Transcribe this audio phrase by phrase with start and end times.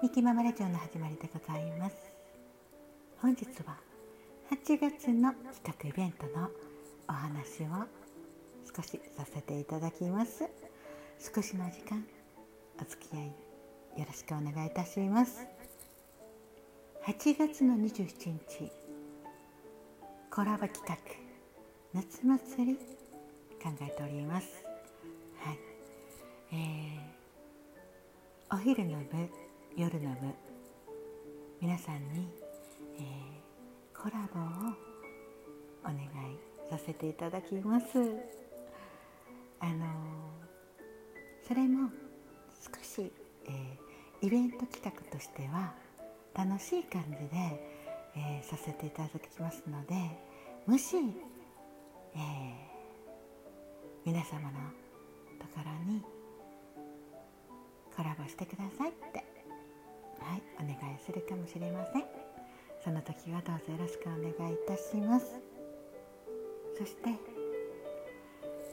[0.00, 1.96] ミキママラジオの始まりでございます。
[3.20, 3.76] 本日は
[4.48, 6.48] 8月の企画イベントの
[7.08, 7.66] お話を
[8.76, 10.44] 少しさせていただきます。
[11.18, 12.06] 少しの時間
[12.80, 13.26] お付き合い
[13.98, 15.44] よろしくお願いいたします。
[17.04, 18.70] 8月の27日
[20.30, 20.96] コラボ企画
[21.92, 24.62] 夏祭り考えております。
[25.40, 25.58] はい。
[26.52, 29.47] えー、お昼の部
[29.78, 30.26] 夜の部。
[31.60, 32.28] 皆さんに、
[32.98, 34.72] えー、コラボを
[35.82, 36.08] お願い
[36.68, 37.86] させていただきます。
[39.60, 41.90] あのー、それも
[42.60, 43.12] 少し、
[43.46, 45.72] えー、イベント企画としては
[46.34, 47.78] 楽しい感じで、
[48.16, 49.94] えさせていただきますので
[50.66, 50.96] もし、
[52.16, 52.18] え
[54.04, 54.58] 皆様の
[55.38, 56.02] ところに
[57.96, 59.37] コラボしてくださいって
[60.28, 62.04] はいお願いするかもしれません。
[62.84, 65.40] その時はどうぞよろしくお願いいたします。
[66.78, 67.08] そして、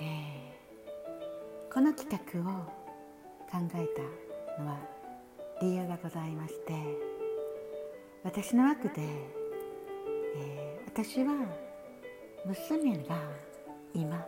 [0.00, 2.44] えー、この企画を
[3.50, 3.88] 考え
[4.56, 4.78] たのは
[5.60, 6.72] 理由がございまして
[8.22, 8.94] 私の枠で、
[10.36, 11.34] えー、私は
[12.46, 13.20] 娘が
[13.92, 14.24] 今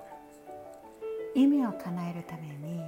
[1.37, 2.83] 夢を叶えるために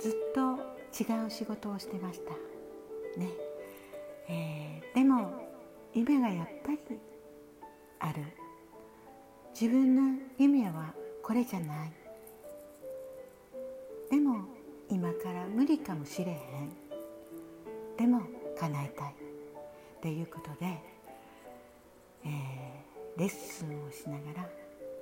[0.00, 0.56] ずっと
[0.98, 2.57] 違う仕事をしてました。
[3.18, 3.28] ね、
[4.28, 5.32] えー、でも
[5.92, 6.78] 夢がやっぱり
[7.98, 8.22] ある。
[9.60, 11.92] 自分の夢はこれじゃない。
[14.10, 14.44] でも
[14.88, 16.38] 今から無理かもしれへん。
[17.96, 18.22] でも
[18.58, 19.14] 叶えたい。
[20.00, 20.78] ということで、
[22.24, 24.48] えー、レッスンをしながら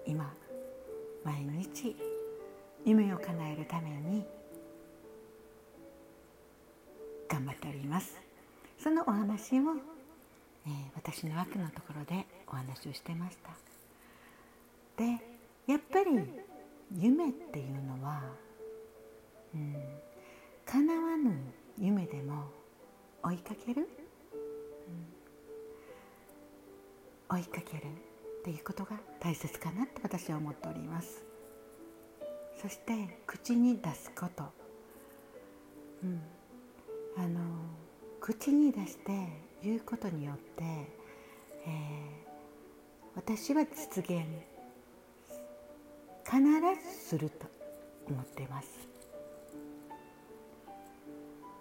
[0.07, 0.33] 今
[1.23, 1.95] 毎日
[2.85, 4.25] 夢を叶えるために
[7.29, 8.21] 頑張っております。
[8.79, 9.63] そのお話を、
[10.67, 13.51] えー、私の枠のところでお話をしてました。
[14.97, 15.21] で
[15.67, 16.11] やっぱり
[16.97, 18.23] 夢っていうのは、
[19.55, 19.75] うん、
[20.65, 21.37] 叶わぬ
[21.79, 22.45] 夢でも
[23.23, 23.89] 追いかける、
[27.31, 27.83] うん、追いかける
[28.41, 31.25] っていうことが大切かなって私は思っております。
[32.63, 34.45] そして口に出すこと、
[36.03, 36.23] うん、
[37.19, 37.41] あの
[38.21, 39.29] 口に出して
[39.63, 42.27] 言うことによって、えー、
[43.15, 44.25] 私は実現
[46.25, 47.47] 必ずすると
[48.09, 48.69] 思っています。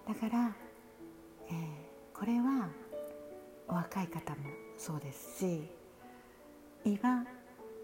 [0.07, 0.55] だから、
[1.49, 2.69] えー、これは
[3.67, 4.37] お若い方も
[4.77, 5.67] そうですし
[6.83, 7.25] 今、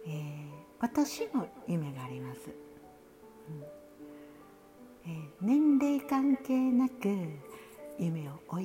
[0.06, 0.50] えー、
[0.80, 2.42] 私も夢があります、
[3.50, 3.64] うん。
[5.06, 7.08] えー、年齢関係なく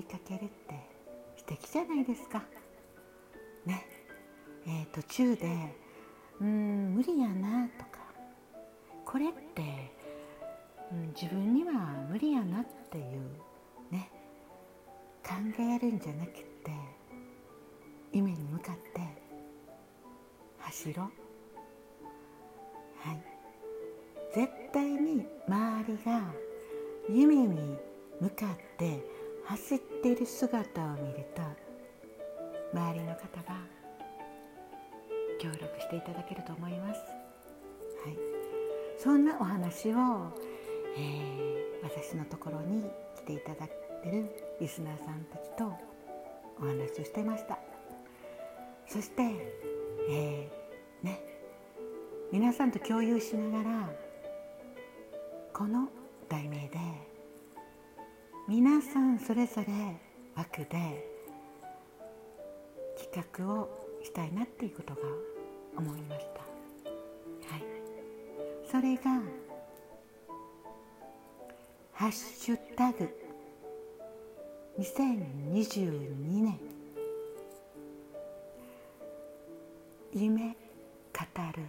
[0.06, 0.75] かけるって
[1.37, 2.43] 素敵じゃないですか。
[3.65, 3.84] ね、
[4.67, 5.75] えー、途中で
[6.41, 7.99] 「うん無理やな」とか
[9.05, 9.93] 「これって、
[10.93, 11.72] うん、自分には
[12.09, 13.21] 無理やな」っていう
[13.91, 14.11] ね
[15.25, 16.45] 考えるんじゃなくて
[18.12, 19.00] 夢に向かって
[20.59, 21.06] 走ろう。
[22.99, 23.22] はい
[24.34, 26.34] 絶対に周りが
[27.09, 27.78] 夢に
[28.21, 29.00] 向かって
[29.47, 31.43] 走っている姿を見ると
[32.73, 33.77] 周りの方が
[35.39, 37.01] 協力していただけると思います。
[37.01, 38.17] はい、
[38.99, 40.33] そんなお話を、
[40.97, 42.83] えー、私のところに
[43.17, 43.69] 来ていただい
[44.03, 45.73] てるリスナーさんたちと
[46.61, 47.59] お話をしてました
[48.87, 49.23] そして、
[50.09, 51.21] えー、ね
[52.33, 53.91] 皆さんと共有しながら
[55.53, 55.89] この
[56.28, 56.78] 題名で
[58.48, 59.66] 皆さんそれぞれ
[60.37, 61.04] 枠で
[62.97, 63.69] 企画を
[64.04, 65.01] したいなっていうことが
[65.77, 66.43] 思いました。
[67.53, 67.65] はい。
[68.71, 69.21] それが
[71.93, 73.09] 「ハッシュタグ
[74.78, 76.60] 2022年
[80.13, 80.57] 夢語
[81.57, 81.65] る」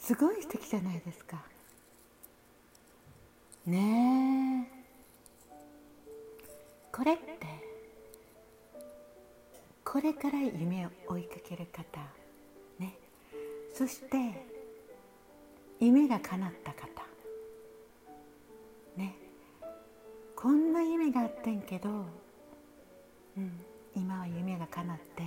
[0.00, 1.29] すごい素敵じゃないですか。
[3.66, 4.80] ねえ。
[6.92, 7.22] これって
[9.84, 12.00] これから夢を追いかける方
[12.78, 12.94] ね。
[13.74, 14.16] そして
[15.78, 16.86] 夢が叶った方。
[18.96, 19.14] ね。
[20.36, 21.88] こんな夢があってんけど、
[23.36, 23.60] うん、
[23.94, 25.22] 今は夢が叶って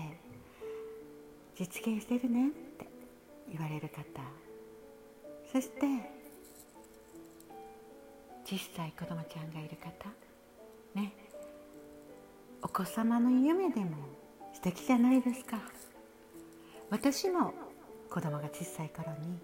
[1.56, 2.88] 実現してるねって
[3.52, 4.22] 言われる方。
[5.52, 6.23] そして
[8.54, 10.10] 小さい子供ちゃんがいる方。
[10.94, 11.14] ね。
[12.62, 13.98] お子様の夢でも
[14.54, 15.58] 素敵じゃないですか。
[16.92, 17.54] 私も
[18.12, 19.40] 子供が小さい頃に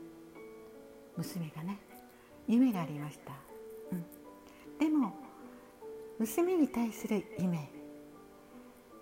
[1.17, 1.79] 娘がね
[2.47, 3.33] 夢がありました、
[3.91, 4.05] うん、
[4.77, 5.11] でも
[6.19, 7.71] 娘に対する夢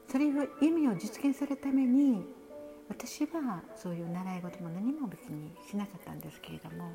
[0.09, 2.25] それを夢を実現するために
[2.87, 6.89] 私はそういう習い事も何も別にしなかったんですけれども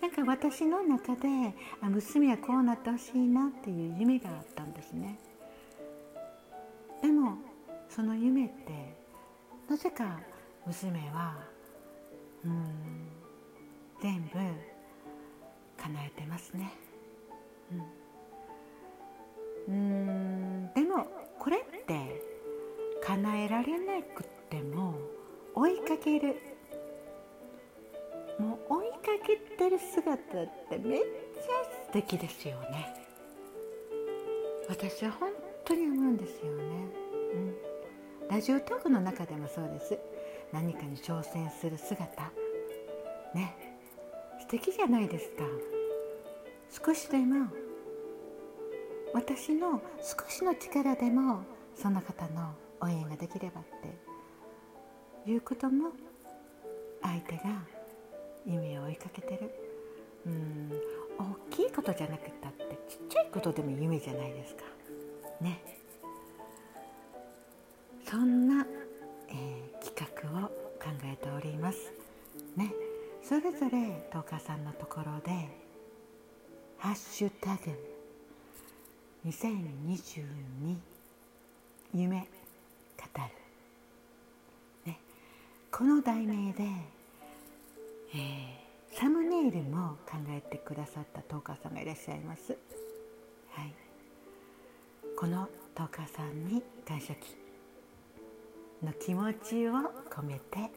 [0.00, 5.18] なんか私の中で娘はこうなってほしいなっていう夢があったんですね。
[7.02, 7.38] でも
[7.88, 8.96] その夢って
[9.68, 10.20] なぜか
[10.66, 11.36] 娘は
[12.44, 13.08] うん
[14.00, 14.38] 全部
[15.82, 16.72] 叶えてますね。
[19.68, 19.74] うん。
[19.74, 21.06] うんでも
[21.38, 22.20] これって
[23.02, 24.94] 叶えられなくっても
[25.54, 26.53] 追いかける。
[29.24, 31.42] う追いかけてる姿ってめっちゃ
[31.86, 32.94] 素敵ですよね。
[34.68, 35.30] 私は本
[35.64, 36.64] 当に思うんですよね、
[37.34, 37.54] うん、
[38.30, 39.98] ラジオトークの中でもそうです。
[40.52, 42.30] 何かに挑戦する姿。
[43.34, 43.54] ね。
[44.40, 45.44] 素敵じゃないですか。
[46.86, 47.48] 少しでも。
[49.12, 51.44] 私の少しの力でも
[51.76, 53.64] その方の応援ができればっ
[55.24, 55.90] ていうことも
[57.00, 57.73] 相手が
[58.46, 59.50] 夢を追いかけてる。
[60.26, 60.72] うん。
[61.18, 64.64] 大きいことじゃなくったってちっちゃいことでも夢じゃないですか。
[65.40, 65.60] ね。
[68.08, 68.66] そんな、
[69.28, 70.48] えー、企画を
[70.78, 71.92] 考えております。
[72.56, 72.72] ね。
[73.22, 75.48] それぞれ十日さんのところで
[76.76, 77.72] 「ハッシュタグ
[79.26, 80.76] 2022
[81.94, 82.26] 夢語
[83.16, 83.22] る」
[84.84, 85.00] ね。
[85.72, 86.68] この題名で
[88.16, 92.56] えー、サムネイルも考えてくださったトーカーさんがいらっしゃいます。
[93.50, 93.74] はい、
[95.16, 97.36] このトーカーさんに感謝期
[98.84, 99.72] の気持ちを
[100.10, 100.70] 込めて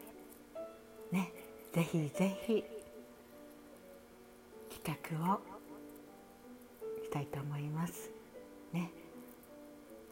[1.11, 1.31] ね
[1.73, 2.63] ぜひぜひ
[4.83, 5.41] 企画を
[7.03, 8.09] したいと思います。
[8.73, 8.89] ね。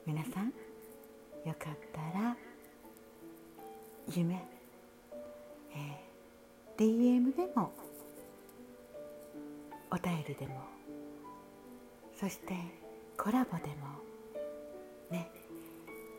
[0.05, 0.53] 皆さん
[1.43, 2.37] よかったら
[4.15, 4.35] 夢、
[5.73, 6.04] えー
[6.77, 7.71] DM でも
[9.91, 10.59] お便りでも
[12.19, 12.53] そして
[13.17, 13.73] コラボでも
[15.09, 15.31] ね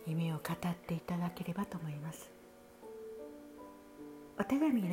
[0.07, 2.31] 夢を語っていただければと思います。
[4.39, 4.89] お手紙で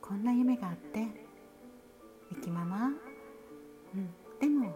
[0.00, 1.00] こんな夢があって
[2.30, 4.72] ミキママ、うん、でも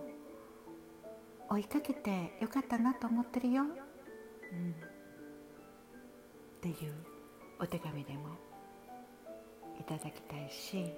[1.50, 3.73] 追いかけてよかったなと思ってるよ、うん、っ
[6.62, 6.94] ていう
[7.61, 8.45] お手紙でも
[9.87, 10.93] ただきたいし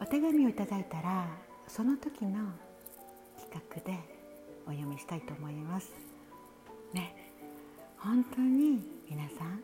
[0.00, 1.26] お手紙をいただいたら
[1.66, 2.52] その時の
[3.38, 3.98] 企画で
[4.66, 5.92] お読みしたいと思います。
[6.92, 7.14] ね
[7.98, 9.62] 本当に皆さん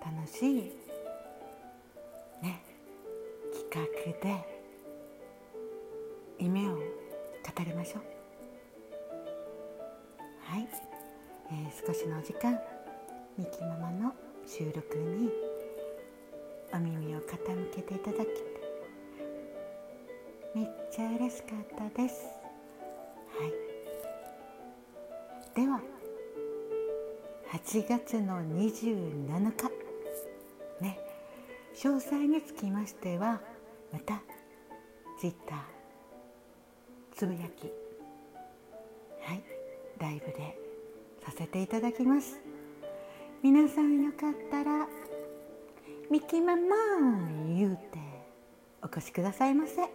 [0.00, 0.54] 楽しい
[2.42, 2.60] ね
[3.70, 4.56] 企画で
[6.38, 6.80] 夢を語
[7.64, 8.02] りましょう。
[10.40, 10.68] はい、
[11.50, 12.60] えー、少しのお時間
[13.38, 14.12] ミキママの
[14.46, 15.30] 収録に
[16.76, 18.28] お耳を傾けていただき
[20.54, 22.26] めっちゃ嬉しかったです。
[23.28, 23.52] はい。
[25.58, 25.80] では
[27.50, 29.70] 8月の27日。
[30.82, 30.98] ね。
[31.74, 33.40] 詳細につきましては
[33.90, 34.20] また
[35.18, 35.56] Twitter
[37.14, 37.72] つぶやき。
[39.22, 39.42] はい。
[39.98, 40.58] ライブで
[41.24, 42.38] させていただきます。
[43.42, 44.86] 皆さんよかったら
[46.08, 46.76] ミキママ
[47.48, 47.98] 言うて
[48.80, 49.80] お越しくださいませ。
[49.80, 49.88] よ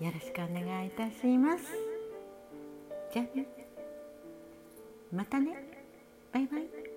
[0.00, 1.64] ろしくお願いいたします。
[3.12, 3.46] じゃあね。
[5.12, 5.54] またね。
[6.32, 6.89] バイバイ。